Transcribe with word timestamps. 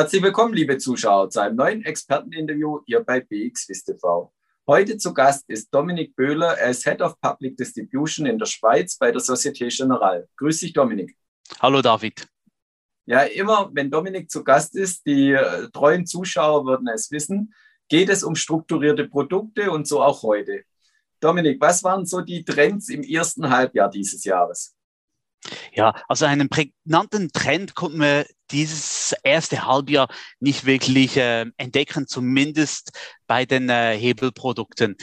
Herzlich 0.00 0.22
willkommen, 0.22 0.54
liebe 0.54 0.78
Zuschauer, 0.78 1.28
zu 1.28 1.40
einem 1.40 1.56
neuen 1.56 1.84
Experteninterview 1.84 2.80
hier 2.86 3.04
bei 3.04 3.20
BXWIST 3.20 3.84
TV. 3.84 4.32
Heute 4.66 4.96
zu 4.96 5.12
Gast 5.12 5.44
ist 5.46 5.68
Dominik 5.74 6.16
Böhler, 6.16 6.56
er 6.56 6.70
ist 6.70 6.84
Head 6.84 7.02
of 7.02 7.20
Public 7.20 7.58
Distribution 7.58 8.24
in 8.24 8.38
der 8.38 8.46
Schweiz 8.46 8.96
bei 8.96 9.12
der 9.12 9.20
Societe 9.20 9.68
Generale. 9.68 10.26
Grüß 10.38 10.60
dich, 10.60 10.72
Dominik. 10.72 11.14
Hallo, 11.60 11.82
David. 11.82 12.26
Ja, 13.04 13.24
immer 13.24 13.68
wenn 13.74 13.90
Dominik 13.90 14.30
zu 14.30 14.42
Gast 14.42 14.74
ist, 14.74 15.04
die 15.04 15.32
äh, 15.32 15.68
treuen 15.70 16.06
Zuschauer 16.06 16.64
würden 16.64 16.88
es 16.88 17.10
wissen, 17.10 17.52
geht 17.90 18.08
es 18.08 18.24
um 18.24 18.34
strukturierte 18.34 19.06
Produkte 19.06 19.70
und 19.70 19.86
so 19.86 20.02
auch 20.02 20.22
heute. 20.22 20.62
Dominik, 21.20 21.60
was 21.60 21.84
waren 21.84 22.06
so 22.06 22.22
die 22.22 22.42
Trends 22.42 22.88
im 22.88 23.02
ersten 23.02 23.50
Halbjahr 23.50 23.90
dieses 23.90 24.24
Jahres? 24.24 24.74
Ja, 25.72 25.94
also 26.08 26.26
einen 26.26 26.48
prägnanten 26.48 27.32
Trend 27.32 27.74
konnten 27.74 28.00
wir 28.00 28.26
dieses 28.50 29.14
erste 29.22 29.64
Halbjahr 29.64 30.08
nicht 30.38 30.66
wirklich 30.66 31.16
äh, 31.16 31.46
entdecken, 31.56 32.06
zumindest 32.06 32.92
bei 33.26 33.46
den 33.46 33.68
äh, 33.68 33.96
Hebelprodukten. 33.96 34.96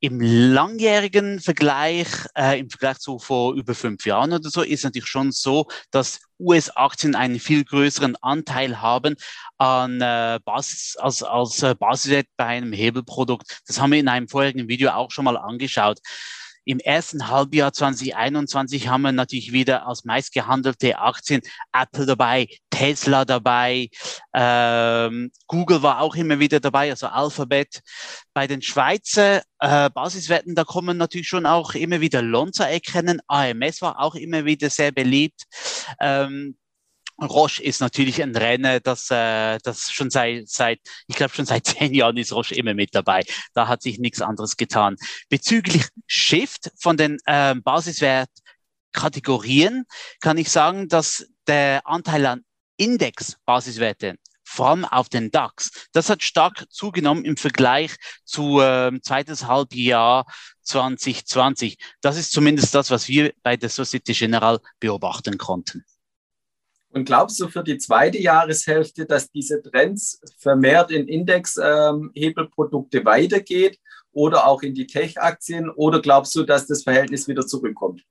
Im 0.00 0.20
langjährigen 0.20 1.40
Vergleich, 1.40 2.06
äh, 2.36 2.60
im 2.60 2.70
Vergleich 2.70 2.98
zu 2.98 3.18
vor 3.18 3.54
über 3.54 3.74
fünf 3.74 4.06
Jahren 4.06 4.32
oder 4.32 4.48
so, 4.48 4.62
ist 4.62 4.84
natürlich 4.84 5.08
schon 5.08 5.32
so, 5.32 5.66
dass 5.90 6.20
US-Aktien 6.38 7.16
einen 7.16 7.40
viel 7.40 7.64
größeren 7.64 8.14
Anteil 8.22 8.80
haben 8.80 9.16
an 9.58 10.00
äh, 10.00 10.38
Basis, 10.44 10.96
als, 10.96 11.24
als 11.24 11.64
äh, 11.64 11.74
Basiswert 11.74 12.26
bei 12.36 12.46
einem 12.46 12.72
Hebelprodukt. 12.72 13.60
Das 13.66 13.80
haben 13.80 13.90
wir 13.90 13.98
in 13.98 14.08
einem 14.08 14.28
vorherigen 14.28 14.68
Video 14.68 14.90
auch 14.90 15.10
schon 15.10 15.24
mal 15.24 15.36
angeschaut. 15.36 15.98
Im 16.68 16.80
ersten 16.80 17.28
Halbjahr 17.28 17.72
2021 17.72 18.88
haben 18.88 19.00
wir 19.00 19.12
natürlich 19.12 19.52
wieder 19.52 19.86
als 19.86 20.04
meistgehandelte 20.04 20.98
Aktien 20.98 21.40
Apple 21.72 22.04
dabei, 22.04 22.46
Tesla 22.68 23.24
dabei, 23.24 23.88
ähm, 24.34 25.30
Google 25.46 25.82
war 25.82 26.02
auch 26.02 26.14
immer 26.14 26.38
wieder 26.40 26.60
dabei, 26.60 26.90
also 26.90 27.06
Alphabet. 27.06 27.80
Bei 28.34 28.46
den 28.46 28.60
Schweizer 28.60 29.40
äh, 29.60 29.88
Basiswerten, 29.88 30.54
da 30.54 30.64
kommen 30.64 30.98
natürlich 30.98 31.28
schon 31.28 31.46
auch 31.46 31.74
immer 31.74 32.02
wieder 32.02 32.20
Lonza 32.20 32.66
erkennen. 32.68 33.20
AMS 33.28 33.80
war 33.80 33.98
auch 33.98 34.14
immer 34.14 34.44
wieder 34.44 34.68
sehr 34.68 34.92
beliebt. 34.92 35.44
Ähm, 36.00 36.58
Roche 37.20 37.62
ist 37.62 37.80
natürlich 37.80 38.22
ein 38.22 38.36
Rennen, 38.36 38.80
das, 38.82 39.10
äh, 39.10 39.58
das 39.62 39.90
schon 39.90 40.10
seit, 40.10 40.48
seit 40.48 40.80
ich 41.06 41.16
glaube 41.16 41.34
schon 41.34 41.46
seit 41.46 41.66
zehn 41.66 41.94
Jahren 41.94 42.16
ist 42.16 42.32
Roche 42.32 42.54
immer 42.54 42.74
mit 42.74 42.94
dabei. 42.94 43.24
Da 43.54 43.66
hat 43.68 43.82
sich 43.82 43.98
nichts 43.98 44.20
anderes 44.20 44.56
getan. 44.56 44.96
Bezüglich 45.28 45.86
Shift 46.06 46.70
von 46.78 46.96
den 46.96 47.18
äh, 47.26 47.54
Basiswertkategorien 47.56 49.84
kann 50.20 50.38
ich 50.38 50.50
sagen, 50.50 50.88
dass 50.88 51.26
der 51.46 51.86
Anteil 51.86 52.26
an 52.26 52.44
Index-Basiswerte 52.76 54.16
vor 54.44 54.68
allem 54.68 54.84
auf 54.86 55.08
den 55.08 55.30
DAX. 55.30 55.70
Das 55.92 56.08
hat 56.08 56.22
stark 56.22 56.64
zugenommen 56.70 57.24
im 57.24 57.36
Vergleich 57.36 57.96
zu 58.24 58.60
äh, 58.60 58.92
zweites 59.02 59.46
Halbjahr 59.46 60.26
2020. 60.62 61.76
Das 62.00 62.16
ist 62.16 62.32
zumindest 62.32 62.74
das, 62.74 62.90
was 62.90 63.08
wir 63.08 63.34
bei 63.42 63.56
der 63.56 63.68
Societe 63.68 64.14
Generale 64.14 64.60
beobachten 64.80 65.36
konnten. 65.36 65.84
Und 66.90 67.04
glaubst 67.04 67.38
du 67.40 67.48
für 67.48 67.62
die 67.62 67.78
zweite 67.78 68.18
Jahreshälfte, 68.18 69.04
dass 69.04 69.30
diese 69.30 69.62
Trends 69.62 70.20
vermehrt 70.38 70.90
in 70.90 71.06
Indexhebelprodukte 71.06 72.98
ähm, 72.98 73.04
weitergeht 73.04 73.78
oder 74.12 74.46
auch 74.46 74.62
in 74.62 74.74
die 74.74 74.86
Tech-Aktien? 74.86 75.68
Oder 75.70 76.00
glaubst 76.00 76.34
du, 76.34 76.44
dass 76.44 76.66
das 76.66 76.84
Verhältnis 76.84 77.28
wieder 77.28 77.46
zurückkommt? 77.46 78.02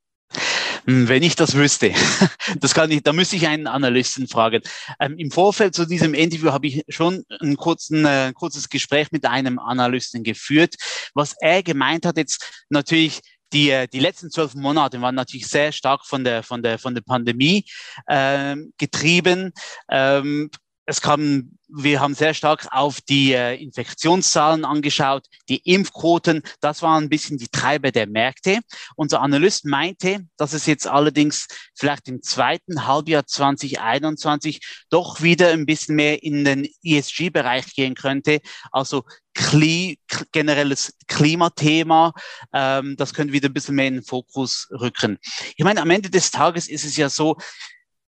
Hm, 0.88 1.09
wenn 1.09 1.22
ich 1.22 1.36
das 1.36 1.56
wüsste, 1.56 1.92
das 2.59 2.73
kann 2.73 2.89
ich, 2.92 3.03
da 3.03 3.11
müsste 3.11 3.36
ich 3.36 3.47
einen 3.47 3.67
Analysten 3.67 4.28
fragen. 4.28 4.61
Ähm, 5.00 5.17
Im 5.17 5.31
Vorfeld 5.31 5.75
zu 5.75 5.86
diesem 5.86 6.13
Interview 6.13 6.52
habe 6.52 6.68
ich 6.68 6.84
schon 6.88 7.25
ein, 7.41 7.57
kurzen, 7.57 8.06
äh, 8.06 8.31
kurzes 8.34 8.69
Gespräch 8.69 9.12
mit 9.12 9.25
einem 9.25 9.59
Analysten 9.59 10.23
geführt. 10.23 10.75
Was 11.13 11.35
er 11.41 11.62
gemeint 11.62 12.06
hat, 12.06 12.18
jetzt 12.18 12.66
natürlich 12.69 13.22
die, 13.53 13.69
äh, 13.69 13.88
die 13.88 14.00
letzten 14.00 14.31
zwölf 14.31 14.56
Monate 14.56 15.02
waren 15.02 15.16
natürlich 15.16 15.47
sehr 15.47 15.72
stark 15.72 16.06
von 16.06 16.24
der, 16.24 16.44
von 16.44 16.63
der, 16.63 16.80
von 16.80 16.94
der 16.94 17.02
Pandemie 17.02 17.66
ähm, 18.08 18.74
getrieben. 18.78 19.53
Ähm, 19.90 20.50
es 20.90 21.02
kam, 21.02 21.58
wir 21.68 22.00
haben 22.00 22.16
sehr 22.16 22.34
stark 22.34 22.66
auf 22.72 23.02
die 23.02 23.34
äh, 23.34 23.62
Infektionszahlen 23.62 24.63
angeschaut, 24.63 25.25
die 25.50 25.58
Impfquoten, 25.58 26.44
das 26.62 26.81
waren 26.81 27.03
ein 27.03 27.09
bisschen 27.09 27.38
die 27.38 27.50
Treiber 27.50 27.91
der 27.91 28.08
Märkte. 28.08 28.59
Unser 28.96 29.22
Analyst 29.22 29.66
meinte, 29.66 30.22
dass 30.38 30.53
es 30.53 30.66
jetzt 30.66 30.88
allerdings 30.88 31.47
vielleicht 31.75 32.08
im 32.08 32.24
zweiten 32.24 32.88
Halbjahr 32.88 33.25
2021 33.25 34.62
doch 34.90 35.22
wieder 35.22 35.50
ein 35.50 35.66
bisschen 35.66 35.97
mehr 35.97 36.24
in 36.24 36.46
den 36.46 36.69
ESG-Bereich 36.84 37.75
gehen 37.75 37.96
könnte, 37.96 38.40
also 38.72 39.03
Kli 39.38 40.00
generelles 40.31 40.94
Klimathema, 41.08 42.12
ähm, 42.53 42.96
das 42.98 43.14
könnte 43.14 43.34
wieder 43.34 43.50
ein 43.50 43.53
bisschen 43.53 43.75
mehr 43.75 43.88
in 43.88 43.94
den 43.96 44.03
Fokus 44.03 44.68
rücken. 44.72 45.20
Ich 45.56 45.64
meine, 45.64 45.81
am 45.81 45.92
Ende 45.92 46.09
des 46.09 46.31
Tages 46.31 46.68
ist 46.68 46.84
es 46.84 46.98
ja 46.98 47.08
so, 47.08 47.38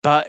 bei 0.01 0.27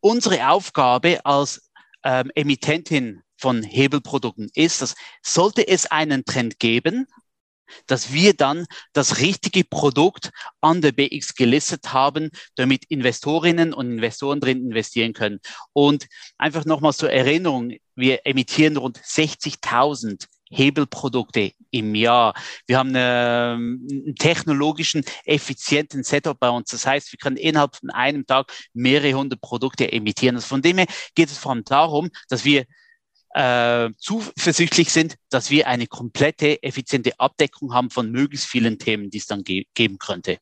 unsere 0.00 0.48
Aufgabe 0.50 1.24
als 1.24 1.70
ähm, 2.04 2.30
Emittentin 2.34 3.22
von 3.38 3.62
Hebelprodukten 3.62 4.50
ist, 4.54 4.82
dass 4.82 4.94
sollte 5.22 5.66
es 5.66 5.86
einen 5.86 6.26
Trend 6.26 6.58
geben, 6.58 7.06
dass 7.86 8.12
wir 8.12 8.34
dann 8.34 8.66
das 8.92 9.18
richtige 9.18 9.64
Produkt 9.64 10.30
an 10.60 10.80
der 10.80 10.92
BX 10.92 11.34
gelistet 11.34 11.92
haben, 11.92 12.30
damit 12.54 12.84
Investorinnen 12.88 13.72
und 13.72 13.90
Investoren 13.90 14.40
drin 14.40 14.64
investieren 14.64 15.12
können. 15.12 15.40
Und 15.72 16.06
einfach 16.38 16.64
nochmal 16.64 16.94
zur 16.94 17.10
Erinnerung, 17.10 17.72
wir 17.94 18.26
emittieren 18.26 18.76
rund 18.76 18.98
60.000 18.98 20.26
Hebelprodukte 20.50 21.52
im 21.70 21.94
Jahr. 21.94 22.34
Wir 22.66 22.78
haben 22.78 22.94
einen, 22.94 23.86
einen 23.90 24.14
technologischen, 24.14 25.04
effizienten 25.24 26.04
Setup 26.04 26.38
bei 26.38 26.50
uns. 26.50 26.70
Das 26.70 26.86
heißt, 26.86 27.12
wir 27.12 27.18
können 27.18 27.36
innerhalb 27.36 27.76
von 27.76 27.90
einem 27.90 28.26
Tag 28.26 28.52
mehrere 28.72 29.14
hundert 29.14 29.40
Produkte 29.40 29.90
emittieren. 29.92 30.36
Also 30.36 30.46
von 30.46 30.62
dem 30.62 30.78
her 30.78 30.86
geht 31.14 31.30
es 31.30 31.38
vor 31.38 31.52
allem 31.52 31.64
darum, 31.64 32.10
dass 32.28 32.44
wir 32.44 32.64
äh, 33.36 33.90
zuversichtlich 33.98 34.90
sind, 34.90 35.16
dass 35.28 35.50
wir 35.50 35.66
eine 35.66 35.86
komplette, 35.86 36.62
effiziente 36.62 37.12
Abdeckung 37.20 37.74
haben 37.74 37.90
von 37.90 38.10
möglichst 38.10 38.46
vielen 38.46 38.78
Themen, 38.78 39.10
die 39.10 39.18
es 39.18 39.26
dann 39.26 39.44
ge 39.44 39.66
geben 39.74 39.98
könnte. 39.98 40.38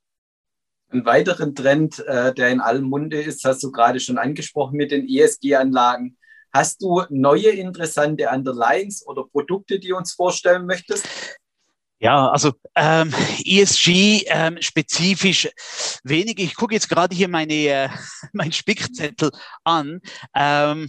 Ein 0.90 1.04
weiteren 1.04 1.56
Trend, 1.56 1.98
äh, 1.98 2.32
der 2.32 2.50
in 2.50 2.60
allem 2.60 2.84
Munde 2.84 3.20
ist, 3.20 3.44
hast 3.44 3.64
du 3.64 3.72
gerade 3.72 3.98
schon 3.98 4.16
angesprochen 4.16 4.76
mit 4.76 4.92
den 4.92 5.08
ESG-Anlagen. 5.08 6.16
Hast 6.52 6.82
du 6.82 7.02
neue 7.10 7.50
interessante 7.50 8.28
Underlines 8.28 9.04
oder 9.04 9.24
Produkte, 9.24 9.80
die 9.80 9.88
du 9.88 9.96
uns 9.96 10.12
vorstellen 10.12 10.64
möchtest? 10.64 11.08
Ja, 11.98 12.28
also 12.28 12.52
ähm, 12.76 13.12
ESG 13.44 14.24
ähm, 14.26 14.58
spezifisch 14.60 15.48
wenig. 16.04 16.38
Ich 16.38 16.54
gucke 16.54 16.74
jetzt 16.74 16.88
gerade 16.88 17.16
hier 17.16 17.28
meine 17.28 17.54
äh, 17.54 17.88
mein 18.32 18.52
Spickzettel 18.52 19.32
an. 19.64 20.00
Ähm, 20.36 20.88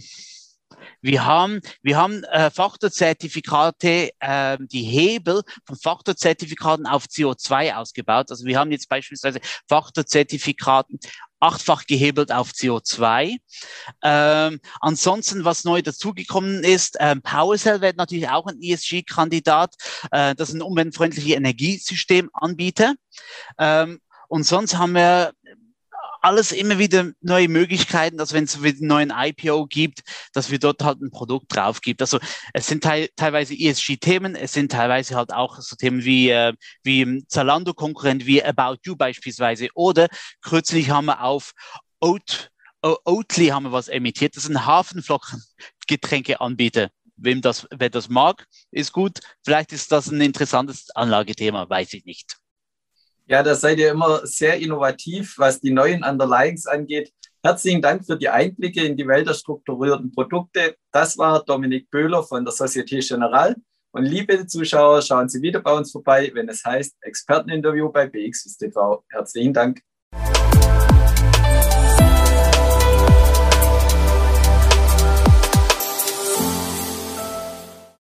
wir 1.00 1.24
haben, 1.24 1.60
wir 1.82 1.96
haben 1.96 2.24
äh, 2.24 2.50
Faktorzertifikate, 2.50 4.10
äh, 4.18 4.58
die 4.60 4.82
Hebel 4.82 5.42
von 5.64 5.76
Faktorzertifikaten 5.76 6.86
auf 6.86 7.04
CO2 7.04 7.74
ausgebaut. 7.74 8.30
Also 8.30 8.44
wir 8.44 8.58
haben 8.58 8.72
jetzt 8.72 8.88
beispielsweise 8.88 9.40
Faktorzertifikaten 9.68 10.98
achtfach 11.38 11.86
gehebelt 11.86 12.32
auf 12.32 12.50
CO2. 12.50 13.36
Ähm, 14.02 14.60
ansonsten, 14.80 15.44
was 15.44 15.64
neu 15.64 15.82
dazugekommen 15.82 16.64
ist, 16.64 16.96
ähm, 16.98 17.22
PowerCell 17.22 17.80
wird 17.80 17.96
natürlich 17.96 18.28
auch 18.28 18.46
ein 18.46 18.60
ESG-Kandidat. 18.60 19.74
Äh, 20.10 20.34
das 20.34 20.48
ist 20.48 20.54
ein 20.54 20.62
umweltfreundliches 20.62 21.36
Energiesystemanbieter. 21.36 22.94
Ähm, 23.58 24.00
und 24.28 24.44
sonst 24.44 24.76
haben 24.76 24.94
wir 24.94 25.32
alles 26.26 26.50
immer 26.50 26.78
wieder 26.78 27.12
neue 27.20 27.48
Möglichkeiten, 27.48 28.18
dass 28.18 28.32
wenn 28.32 28.44
es 28.44 28.56
einen 28.56 28.74
neuen 28.80 29.12
IPO 29.16 29.66
gibt, 29.66 30.00
dass 30.32 30.50
wir 30.50 30.58
dort 30.58 30.82
halt 30.82 31.00
ein 31.00 31.12
Produkt 31.12 31.54
drauf 31.54 31.80
gibt. 31.80 32.00
Also 32.00 32.18
es 32.52 32.66
sind 32.66 32.82
te 32.82 33.08
teilweise 33.14 33.54
ESG-Themen, 33.54 34.34
es 34.34 34.52
sind 34.52 34.72
teilweise 34.72 35.14
halt 35.14 35.32
auch 35.32 35.60
so 35.60 35.76
Themen 35.76 36.04
wie, 36.04 36.30
äh, 36.30 36.52
wie 36.82 37.24
Zalando-Konkurrent, 37.28 38.26
wie 38.26 38.42
About 38.42 38.78
You 38.84 38.96
beispielsweise. 38.96 39.68
Oder 39.74 40.08
kürzlich 40.42 40.90
haben 40.90 41.04
wir 41.04 41.22
auf 41.22 41.52
Oat, 42.00 42.50
Oatly 42.82 43.46
haben 43.48 43.62
wir 43.62 43.72
was 43.72 43.86
emittiert. 43.86 44.36
Das 44.36 44.42
ist 44.44 44.50
ein 44.50 44.66
Hafenflockengetränkeanbieter. 44.66 46.90
Wem 47.18 47.40
das, 47.40 47.68
wer 47.70 47.88
das 47.88 48.08
mag, 48.08 48.46
ist 48.72 48.92
gut. 48.92 49.20
Vielleicht 49.44 49.72
ist 49.72 49.92
das 49.92 50.08
ein 50.08 50.20
interessantes 50.20 50.90
Anlagethema, 50.90 51.70
weiß 51.70 51.94
ich 51.94 52.04
nicht. 52.04 52.36
Ja, 53.28 53.42
da 53.42 53.56
seid 53.56 53.78
ihr 53.78 53.90
immer 53.90 54.24
sehr 54.24 54.56
innovativ, 54.56 55.36
was 55.36 55.60
die 55.60 55.72
neuen 55.72 56.04
Underlyings 56.04 56.66
angeht. 56.66 57.12
Herzlichen 57.42 57.82
Dank 57.82 58.06
für 58.06 58.16
die 58.16 58.28
Einblicke 58.28 58.84
in 58.84 58.96
die 58.96 59.06
Welt 59.06 59.26
der 59.26 59.34
strukturierten 59.34 60.12
Produkte. 60.12 60.76
Das 60.92 61.18
war 61.18 61.44
Dominik 61.44 61.90
Böhler 61.90 62.22
von 62.22 62.44
der 62.44 62.52
Societe 62.52 63.00
Generale. 63.00 63.56
Und 63.90 64.04
liebe 64.04 64.46
Zuschauer, 64.46 65.02
schauen 65.02 65.28
Sie 65.28 65.42
wieder 65.42 65.60
bei 65.60 65.72
uns 65.72 65.90
vorbei, 65.90 66.30
wenn 66.34 66.48
es 66.48 66.64
heißt 66.64 66.96
Experteninterview 67.00 67.90
bei 67.90 68.06
BXWIST 68.06 68.60
TV. 68.60 69.04
Herzlichen 69.08 69.52
Dank. 69.52 69.80